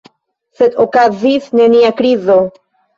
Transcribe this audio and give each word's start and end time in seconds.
Sed 0.61 0.79
okazis 0.87 1.55
nenia 1.63 1.95
krizo. 2.03 2.43